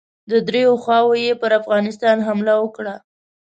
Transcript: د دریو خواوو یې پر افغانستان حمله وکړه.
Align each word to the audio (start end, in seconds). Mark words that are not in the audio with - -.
د 0.31 0.33
دریو 0.47 0.73
خواوو 0.83 1.21
یې 1.25 1.33
پر 1.41 1.51
افغانستان 1.61 2.17
حمله 2.27 2.53
وکړه. 2.59 2.95